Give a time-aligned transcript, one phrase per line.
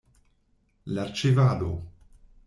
[0.97, 1.69] La ĉevalo.